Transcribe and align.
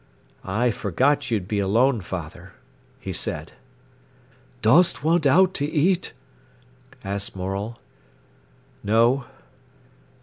"I 0.43 0.71
forgot 0.71 1.29
you'd 1.29 1.47
be 1.47 1.59
alone, 1.59 2.01
father," 2.01 2.53
he 2.99 3.13
said. 3.13 3.53
"Dost 4.63 5.03
want 5.03 5.27
owt 5.27 5.53
to 5.53 5.65
eat?" 5.67 6.13
asked 7.03 7.35
Morel. 7.35 7.77
"No." 8.83 9.25